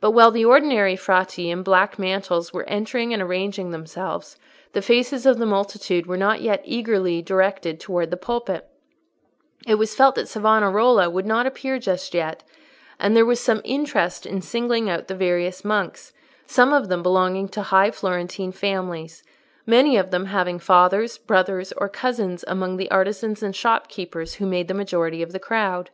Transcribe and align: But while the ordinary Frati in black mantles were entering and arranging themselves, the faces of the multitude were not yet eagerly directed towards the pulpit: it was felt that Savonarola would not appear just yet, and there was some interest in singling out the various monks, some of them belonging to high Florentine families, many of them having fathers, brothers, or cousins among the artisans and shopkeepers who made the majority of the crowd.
But 0.00 0.12
while 0.12 0.30
the 0.30 0.46
ordinary 0.46 0.96
Frati 0.96 1.50
in 1.50 1.62
black 1.62 1.98
mantles 1.98 2.50
were 2.50 2.64
entering 2.66 3.12
and 3.12 3.20
arranging 3.20 3.72
themselves, 3.72 4.38
the 4.72 4.80
faces 4.80 5.26
of 5.26 5.36
the 5.36 5.44
multitude 5.44 6.06
were 6.06 6.16
not 6.16 6.40
yet 6.40 6.62
eagerly 6.64 7.20
directed 7.20 7.78
towards 7.78 8.08
the 8.10 8.16
pulpit: 8.16 8.66
it 9.66 9.74
was 9.74 9.94
felt 9.94 10.14
that 10.14 10.30
Savonarola 10.30 11.10
would 11.10 11.26
not 11.26 11.44
appear 11.44 11.78
just 11.78 12.14
yet, 12.14 12.42
and 12.98 13.14
there 13.14 13.26
was 13.26 13.38
some 13.38 13.60
interest 13.62 14.24
in 14.24 14.40
singling 14.40 14.88
out 14.88 15.08
the 15.08 15.14
various 15.14 15.62
monks, 15.62 16.14
some 16.46 16.72
of 16.72 16.88
them 16.88 17.02
belonging 17.02 17.46
to 17.50 17.60
high 17.60 17.90
Florentine 17.90 18.52
families, 18.52 19.22
many 19.66 19.98
of 19.98 20.10
them 20.10 20.24
having 20.24 20.58
fathers, 20.58 21.18
brothers, 21.18 21.70
or 21.72 21.86
cousins 21.90 22.42
among 22.48 22.78
the 22.78 22.90
artisans 22.90 23.42
and 23.42 23.54
shopkeepers 23.54 24.36
who 24.36 24.46
made 24.46 24.68
the 24.68 24.72
majority 24.72 25.20
of 25.20 25.32
the 25.32 25.38
crowd. 25.38 25.90